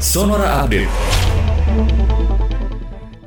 Sonora 0.00 0.64
Update. 0.64 0.88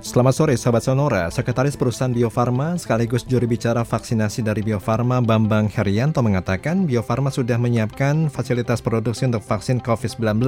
Selamat 0.02 0.33
sore 0.33 0.58
sahabat 0.58 0.81
Sonora, 0.81 1.29
Sekretaris 1.29 1.78
Perusahaan 1.78 2.10
Bio 2.10 2.34
Farma 2.34 2.73
sekaligus 2.81 3.21
juri 3.29 3.46
bicara 3.46 3.86
vaksinasi 3.86 4.42
dari 4.42 4.65
Bio 4.65 4.81
Farma 4.81 5.21
Bambang 5.21 5.70
Herianto 5.70 6.25
mengatakan 6.25 6.89
Bio 6.89 7.05
Farma 7.05 7.29
sudah 7.29 7.62
menyiapkan 7.62 8.25
fasilitas 8.25 8.81
produksi 8.81 9.29
untuk 9.29 9.46
vaksin 9.46 9.86
COVID-19. 9.86 10.41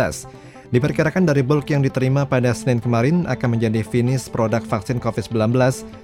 Diperkirakan 0.73 1.30
dari 1.30 1.46
bulk 1.46 1.70
yang 1.70 1.86
diterima 1.86 2.26
pada 2.26 2.57
Senin 2.57 2.82
kemarin 2.82 3.30
akan 3.30 3.62
menjadi 3.62 3.86
finish 3.86 4.26
produk 4.26 4.66
vaksin 4.66 4.98
COVID-19 4.98 5.54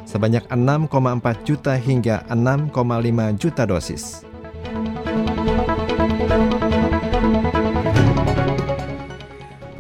sebanyak 0.06 0.46
6,4 0.54 1.50
juta 1.50 1.74
hingga 1.74 2.22
6,5 2.30 3.42
juta 3.42 3.66
dosis. 3.66 4.31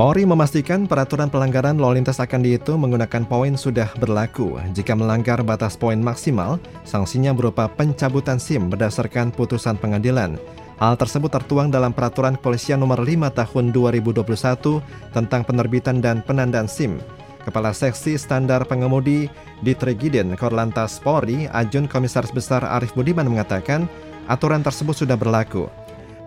Polri 0.02 0.26
memastikan 0.26 0.90
peraturan 0.90 1.30
pelanggaran 1.30 1.78
lalu 1.78 2.02
lintas 2.02 2.18
akan 2.18 2.42
dihitung 2.42 2.82
menggunakan 2.82 3.22
poin 3.22 3.54
sudah 3.54 3.86
berlaku. 4.02 4.58
Jika 4.74 4.98
melanggar 4.98 5.46
batas 5.46 5.78
poin 5.78 6.02
maksimal, 6.02 6.58
sanksinya 6.82 7.38
berupa 7.38 7.70
pencabutan 7.70 8.42
SIM 8.42 8.66
berdasarkan 8.66 9.30
putusan 9.30 9.78
pengadilan. 9.78 10.42
Hal 10.82 10.98
tersebut 10.98 11.30
tertuang 11.30 11.70
dalam 11.70 11.94
Peraturan 11.94 12.34
Kepolisian 12.34 12.82
Nomor 12.82 13.06
5 13.06 13.30
Tahun 13.30 13.66
2021 13.70 14.82
tentang 15.14 15.46
penerbitan 15.46 16.02
dan 16.02 16.26
penandaan 16.26 16.66
SIM. 16.66 16.98
Kepala 17.46 17.70
Seksi 17.70 18.18
Standar 18.18 18.66
Pengemudi 18.66 19.30
di 19.62 19.78
Tregiden 19.78 20.34
Korlantas 20.34 20.98
Polri, 20.98 21.46
Ajun 21.54 21.86
Komisaris 21.86 22.34
Besar 22.34 22.66
Arif 22.66 22.98
Budiman 22.98 23.30
mengatakan, 23.30 23.86
aturan 24.26 24.66
tersebut 24.66 24.98
sudah 24.98 25.14
berlaku. 25.14 25.70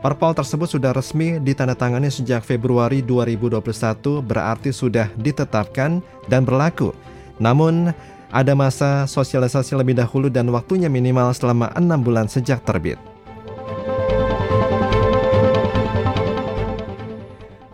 Perpol 0.04 0.36
tersebut 0.36 0.68
sudah 0.68 0.92
resmi 0.92 1.40
ditandatangani 1.40 2.12
sejak 2.12 2.44
Februari 2.44 3.00
2021 3.00 4.20
berarti 4.20 4.68
sudah 4.68 5.08
ditetapkan 5.16 6.04
dan 6.28 6.44
berlaku. 6.44 6.92
Namun, 7.41 7.88
ada 8.28 8.52
masa 8.52 9.08
sosialisasi 9.08 9.72
lebih 9.72 9.97
dahulu 9.97 10.28
dan 10.28 10.52
waktunya 10.52 10.92
minimal 10.92 11.32
selama 11.32 11.72
enam 11.72 12.05
bulan 12.05 12.28
sejak 12.28 12.60
terbit. 12.69 13.00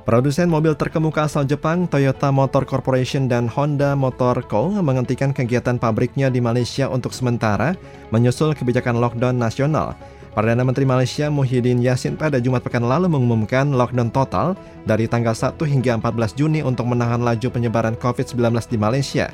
Produsen 0.07 0.47
mobil 0.47 0.79
terkemuka 0.79 1.27
asal 1.27 1.43
Jepang, 1.51 1.91
Toyota 1.91 2.31
Motor 2.31 2.63
Corporation 2.63 3.27
dan 3.27 3.51
Honda 3.51 3.99
Motor 3.99 4.47
Co. 4.47 4.71
menghentikan 4.71 5.35
kegiatan 5.35 5.83
pabriknya 5.83 6.31
di 6.31 6.39
Malaysia 6.39 6.87
untuk 6.87 7.11
sementara, 7.11 7.75
menyusul 8.15 8.55
kebijakan 8.55 9.03
lockdown 9.03 9.35
nasional. 9.35 9.99
Perdana 10.31 10.63
Menteri 10.63 10.87
Malaysia 10.87 11.27
Muhyiddin 11.27 11.83
Yassin 11.83 12.15
pada 12.15 12.39
Jumat 12.39 12.63
pekan 12.63 12.87
lalu 12.87 13.11
mengumumkan 13.11 13.67
lockdown 13.75 14.15
total 14.15 14.55
dari 14.87 15.11
tanggal 15.11 15.35
1 15.35 15.59
hingga 15.59 15.99
14 15.99 16.39
Juni 16.39 16.63
untuk 16.63 16.87
menahan 16.87 17.19
laju 17.19 17.51
penyebaran 17.51 17.99
COVID-19 17.99 18.39
di 18.71 18.79
Malaysia. 18.79 19.27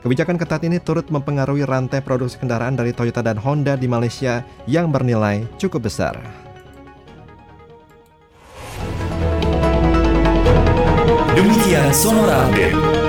Kebijakan 0.00 0.40
ketat 0.40 0.64
ini 0.64 0.80
turut 0.80 1.04
mempengaruhi 1.12 1.68
rantai 1.68 2.00
produksi 2.00 2.40
kendaraan 2.40 2.72
dari 2.72 2.96
Toyota 2.96 3.20
dan 3.20 3.36
Honda 3.36 3.76
di 3.76 3.84
Malaysia 3.84 4.40
yang 4.64 4.88
bernilai 4.88 5.44
cukup 5.60 5.92
besar. 5.92 6.16
Demikian 11.36 11.92
Sonora 11.92 12.48
Update. 12.48 12.99